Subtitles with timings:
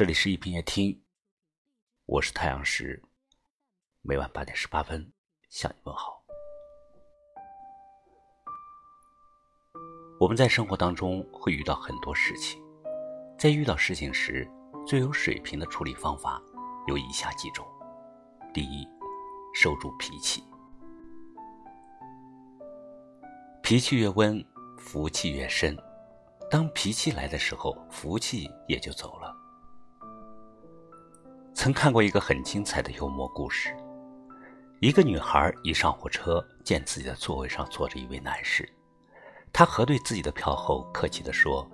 [0.00, 0.98] 这里是一品夜听，
[2.06, 3.02] 我是太阳石，
[4.00, 5.12] 每晚八点十八分
[5.50, 6.24] 向你问好。
[10.18, 12.58] 我们在生活当中会遇到很多事情，
[13.38, 14.50] 在遇到事情时，
[14.86, 16.42] 最有水平的处理方法
[16.88, 17.66] 有以下几种：
[18.54, 18.88] 第一，
[19.52, 20.42] 收住脾气。
[23.62, 24.42] 脾气越温，
[24.78, 25.76] 福气越深。
[26.50, 29.29] 当脾气来的时候，福气也就走了。
[31.62, 33.76] 曾看过一个很精彩的幽默故事：
[34.80, 38.66] 一个女孩一上火车，见自己的座位上坐着一位男士，
[39.52, 41.70] 她核对自己的票后，客气地说：“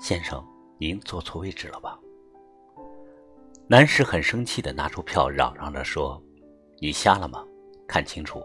[0.00, 0.46] 先生，
[0.78, 1.98] 您坐错位置了吧？”
[3.66, 6.22] 男士很生气地拿出票，嚷嚷着说
[6.78, 7.44] ：“你瞎了吗？
[7.88, 8.40] 看清楚，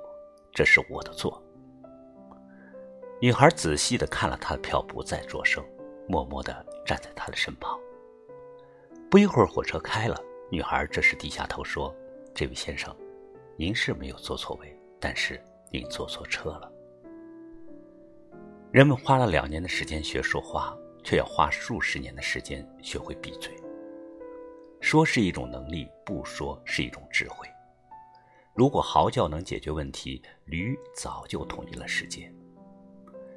[0.52, 1.40] 这是我的座。”
[3.22, 5.64] 女孩仔细的看了他的票，不再作声，
[6.08, 7.80] 默默的站在他的身旁。
[9.12, 10.20] 不一会儿，火车开了，
[10.52, 11.96] 女孩这时低下头说
[12.34, 12.96] ：“这位先生，
[13.56, 15.40] 您是没有坐错位，但是
[15.72, 16.72] 您坐错车了。”
[18.72, 23.56] 人们花了两年的时间学说话，却要花数十年的时间学会闭嘴。
[24.82, 27.48] 说是一种能力，不说是一种智慧。
[28.56, 32.32] 如果嚎叫能解决问题，驴早就统一了世界。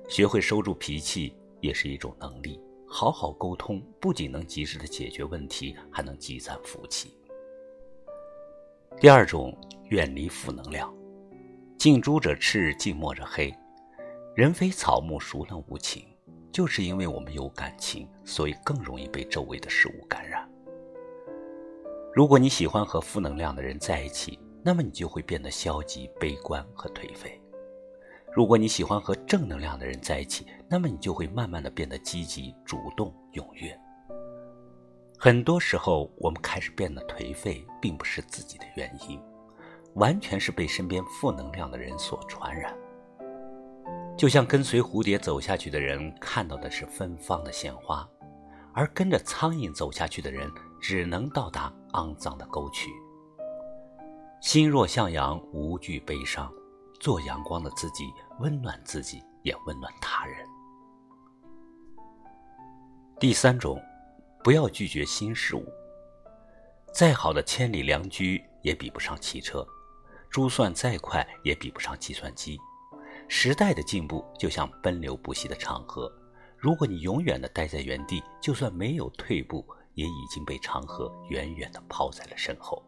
[0.08, 2.60] 学会收住脾气也是一种能力。
[2.94, 7.16] 好好沟通，不仅能及时的解决问题，还能积攒福气。
[9.00, 9.56] 第二种，
[9.88, 10.94] 远离负能量。
[11.78, 13.50] 近朱者赤，近墨者黑。
[14.36, 16.04] 人非草木，孰能无情？
[16.52, 20.46] 就是因为我们有感情，所以更容易被周围的事物感染。
[22.14, 27.41] 如果你喜欢和负能量的人在一起，那么你就会变得消极、悲观和颓废。
[28.34, 33.78] 如果你喜欢和正能量的人在一起，那么你就会慢慢的变得积极、主动、踊跃。
[35.18, 39.20] 很多时候，我们开始变得颓废，并不是自己的原因，
[39.96, 42.74] 完全是被身边负能量的人所传染。
[44.16, 48.08] 就像跟随蝴蝶走下去的人看到的是芬芳的鲜花，
[48.72, 52.90] 而跟着苍蝇走下去的人只能到达肮脏的沟渠。
[54.40, 56.50] 心若向阳，无惧悲伤。
[57.02, 60.46] 做阳光的自己，温暖自己，也温暖他人。
[63.18, 63.82] 第三种，
[64.44, 65.66] 不要拒绝新事物。
[66.94, 69.66] 再好的千里良驹也比不上汽车，
[70.30, 72.56] 珠算再快也比不上计算机。
[73.26, 76.08] 时代的进步就像奔流不息的长河，
[76.56, 82.80] 如果你永远的待在原地，就算没有退步，也已经被长河远远的抛在了身后。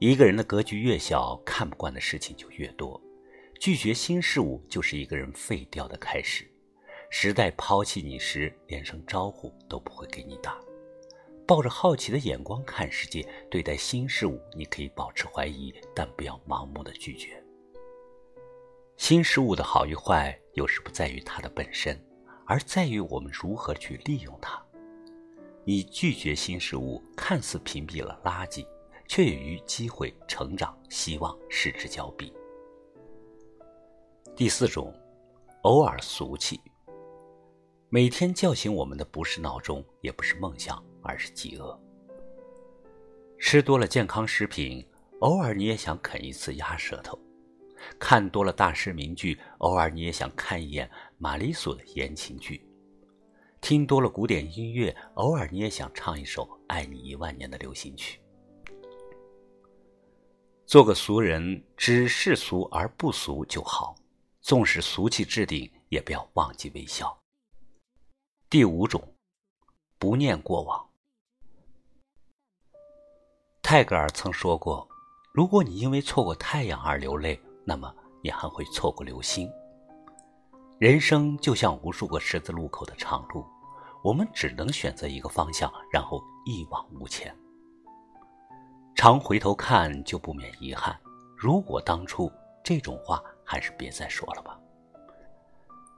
[0.00, 2.98] 一个人的格局越小，看不惯的事情就越多。
[3.58, 6.50] 拒绝新事物就是一个人废掉的开始。
[7.10, 10.58] 时代抛弃你时，连声招呼都不会给你打。
[11.46, 17.44] 抱着好奇的眼光看世界，对待新事物，你可以保持怀疑，但不要盲目的拒绝。
[18.96, 22.02] 新事物的好与坏，有时不在于它的本身，
[22.46, 24.64] 而在于我们如何去利用它。
[25.62, 28.66] 你拒绝新事物，看似屏蔽了垃圾。
[29.10, 32.32] 却与机会、成长、希望失之交臂。
[34.36, 34.94] 第四种，
[35.62, 36.60] 偶尔俗气。
[37.88, 41.76] 每天叫醒我们的不是闹钟，也不是梦想，而是饥饿。
[43.40, 44.86] 吃多了健康食品，
[45.18, 47.18] 偶尔你也想啃一次鸭舌头；
[47.98, 50.88] 看多了大师名句，偶尔你也想看一眼
[51.18, 52.64] 玛丽苏的言情剧；
[53.60, 58.19] 听多了古典音乐，偶尔你也想唱一首爱你一万年的流行曲。
[60.70, 63.96] 做个俗人，只是俗而不俗就好。
[64.40, 67.20] 纵使俗气置顶，也不要忘记微笑。
[68.48, 69.02] 第五种，
[69.98, 70.88] 不念过往。
[73.60, 74.88] 泰戈尔曾说过
[75.34, 77.92] ：“如果你因为错过太阳而流泪，那么
[78.22, 79.50] 你还会错过流星。”
[80.78, 83.44] 人生就像无数个十字路口的长路，
[84.04, 87.36] 我们只能选择一个方向，然后一往无前。
[88.94, 90.98] 常回头看，就不免遗憾。
[91.36, 92.30] 如果当初
[92.62, 94.58] 这种话，还是别再说了吧。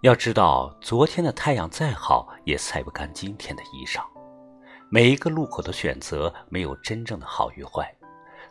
[0.02, 4.04] 要知道，昨天的太阳再好，也晒不干今天的衣裳。
[4.88, 7.92] 每一个路口的选择，没有真正的好与坏。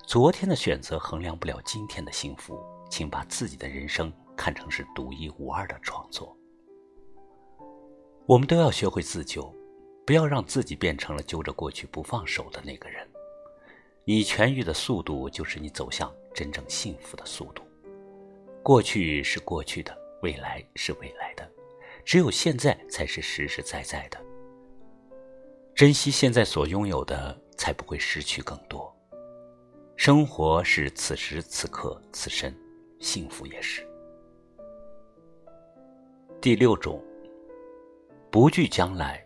[0.05, 2.59] 昨天的选择衡量不了今天的幸福，
[2.89, 6.35] 请把自己的人生看成是独一无二的创作。
[8.25, 9.53] 我们都要学会自救，
[10.05, 13.07] 不要让自己变成了揪着过去不放手的那个人。
[14.03, 17.63] 你痊愈的速度，就是你走向真正幸福的速度。
[18.63, 21.47] 过去是过去的，未来是未来的，
[22.03, 24.19] 只有现在才是实实在在的。
[25.75, 28.95] 珍惜现在所拥有的，才不会失去更多。
[29.95, 32.51] 生活是此时此刻此生，
[32.99, 33.87] 幸福也是。
[36.41, 37.03] 第六种，
[38.31, 39.23] 不惧将来。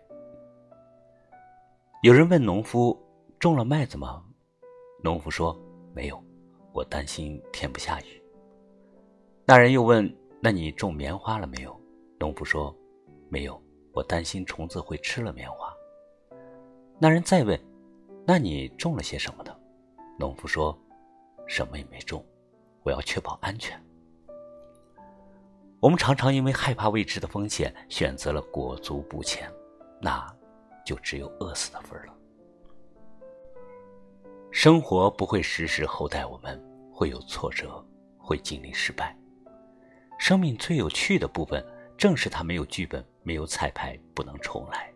[2.04, 3.02] 有人问农夫
[3.40, 4.22] ：“种了麦子吗？”
[5.06, 5.56] 农夫说
[5.94, 6.20] ：“没有，
[6.74, 8.24] 我担心天不下雨。”
[9.46, 10.12] 那人又问
[10.42, 11.80] ：“那你种棉花了没有？”
[12.20, 12.76] 农夫说
[13.30, 13.62] ：“没有，
[13.94, 15.72] 我担心虫子会吃了棉花。”
[16.98, 17.60] 那人再问
[18.26, 19.56] ：“那你种了些什么呢？”
[20.18, 20.76] 农夫说
[21.46, 22.26] ：“什么也没种，
[22.82, 23.80] 我要确保安全。”
[25.80, 29.54] 我们常常因为害怕未知的风险，选择了裹足不前，
[30.02, 30.36] 那
[30.84, 32.15] 就只有饿死的份儿了。
[34.58, 36.58] 生活不会时时厚待我们，
[36.90, 37.86] 会有挫折，
[38.18, 39.14] 会经历失败。
[40.18, 41.62] 生命最有趣的部分，
[41.98, 44.90] 正是它没有剧本，没有彩排，不能重来。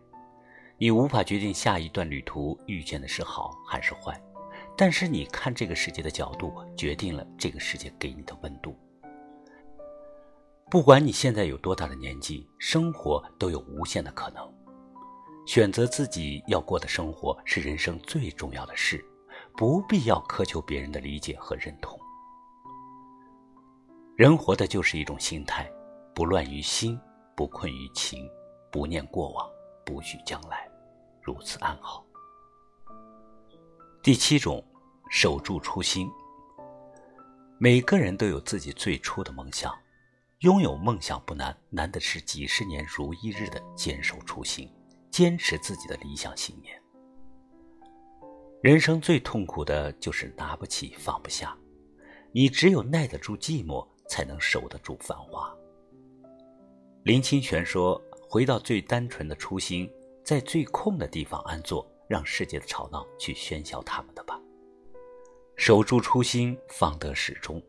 [0.78, 4.18] 你无法决定下一段旅途遇见的是好还是坏，
[4.78, 8.74] 但是你看这个世界的角度，决定了这个世界给你的温度。
[10.70, 14.42] 不管你现在有多大的年纪，生活都有无限的可能。
[15.46, 19.04] 选择自己要过的生活是人生最重要的事，
[19.56, 21.98] 不必要苛求别人的理解和认同。
[24.16, 25.70] 人活的就是一种心态，
[26.14, 26.98] 不乱于心，
[27.34, 28.28] 不困于情，
[28.70, 29.48] 不念过往，
[29.84, 30.68] 不惧将来，
[31.22, 32.04] 如此安好。
[34.02, 34.64] 第七种，
[35.10, 36.08] 守住初心。
[37.58, 39.74] 每个人都有自己最初的梦想，
[40.40, 44.70] 拥有梦想不难，难的是几十年如一日的坚守初心，
[45.10, 46.82] 坚持自己的理想信念。
[48.62, 51.56] 人生最痛苦的就是拿不起放不下，
[52.32, 53.86] 你只有耐得住寂寞。
[54.10, 55.56] 才能守得住繁华。
[57.04, 59.88] 林清玄说：“回到最单纯的初心，
[60.24, 64.38] 在最空的地方安坐，让世界的吵闹去喧嚣他们的吧。
[65.54, 67.62] 守住初心，方得始终。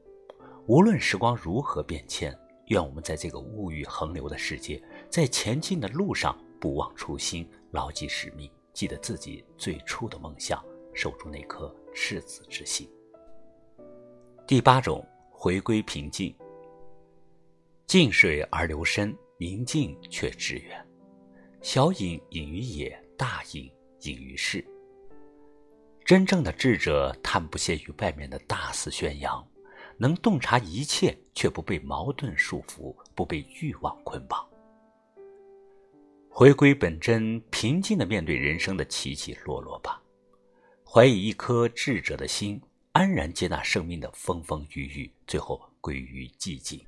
[0.66, 2.36] 无论时光如何变迁，
[2.70, 10.60] 愿我们在这个物欲横流的世界，在前进的路上不忘初心，牢记使命，记得自己最初的梦想，
[10.94, 12.90] 守住那颗赤子之心。”
[14.48, 15.06] 第八种。
[15.44, 16.36] 回归平静，
[17.88, 20.88] 静水而流深，宁静却致远。
[21.64, 23.68] 小隐隐于野，大隐
[24.02, 24.64] 隐于市。
[26.06, 29.44] 真正的智者，他不屑于外面的大肆宣扬，
[29.98, 34.48] 能洞察一切，却不被矛盾束缚，不被欲望捆绑。
[36.30, 40.00] 回归本真，平静的面对人生的起起落落吧，
[40.94, 42.62] 怀以一颗智者的心。
[42.92, 46.86] 安然接纳生命的风风雨雨，最后归于寂静。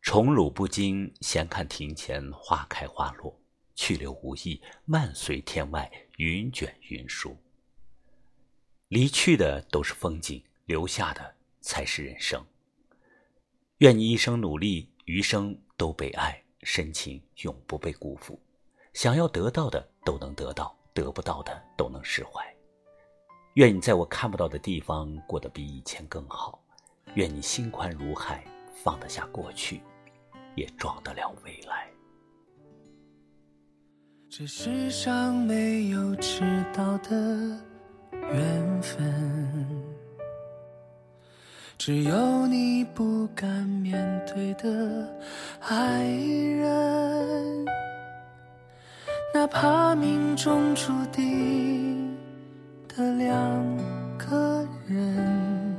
[0.00, 3.38] 宠辱不惊，闲看庭前花开花落；
[3.74, 7.36] 去留无意，漫随天外云卷云舒。
[8.88, 12.42] 离去的都是风景，留下的才是人生。
[13.80, 18.40] 愿你一生努力，余生都被爱，深情永不被辜负。
[18.94, 22.44] 想要得到的都能得到，得不到的都能释怀。
[23.54, 26.60] 愿你在我看不到的地方过得比以前更好，
[27.14, 28.44] 愿你心宽如海，
[28.82, 29.80] 放得下过去，
[30.56, 31.88] 也装得了未来。
[34.28, 36.42] 这世上没有迟
[36.74, 37.14] 到的
[38.12, 39.84] 缘分，
[41.78, 43.94] 只有你不敢面
[44.26, 45.16] 对的
[45.60, 47.64] 爱人，
[49.44, 52.16] 哪怕命中注定。
[52.88, 53.36] 的两
[54.16, 55.76] 个人，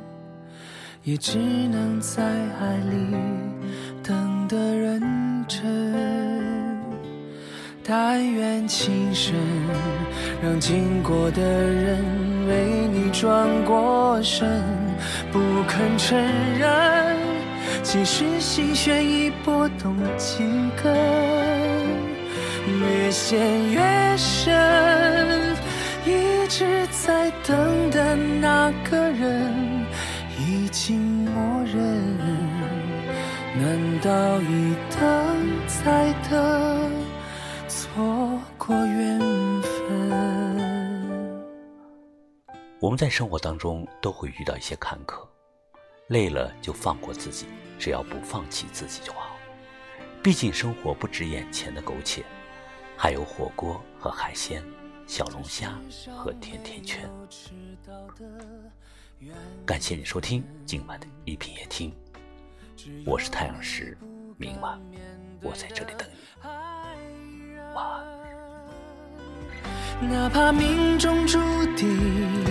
[1.02, 3.18] 也只能在爱里
[4.04, 5.02] 等得认
[5.48, 5.64] 真。
[7.84, 9.34] 但愿情深，
[10.44, 11.98] 让经过的人
[12.48, 14.62] 为你转过身，
[15.32, 16.16] 不肯承
[16.60, 17.18] 认。
[17.82, 20.44] 其实心弦已拨动几
[20.84, 20.94] 根，
[22.68, 25.56] 越陷越深。
[26.06, 29.86] 一直在等的那个人
[30.40, 32.18] 已经默认，
[33.58, 35.00] 难道一等
[35.68, 36.92] 再等，
[37.68, 39.20] 错过缘
[39.62, 39.72] 分？
[42.80, 45.26] 我们在生活当中都会遇到一些坎坷，
[46.08, 47.48] 累了就放过自己，
[47.80, 49.36] 只要不放弃自己就好。
[50.22, 52.24] 毕竟生活不止眼前的苟且，
[52.98, 54.64] 还有火锅和海鲜。
[55.08, 55.78] 小龙虾
[56.16, 57.08] 和甜甜圈。
[59.64, 61.94] 感谢你收听今晚的一品夜听，
[63.06, 63.96] 我是太阳石，
[64.36, 64.82] 明晚
[65.44, 66.16] 我在这里等你。
[67.76, 68.04] 晚安
[70.10, 71.38] 哪怕命中注
[71.76, 72.44] 定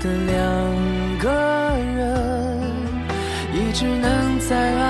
[0.00, 1.30] 的两个
[1.96, 2.60] 人，
[3.54, 4.89] 也只能在爱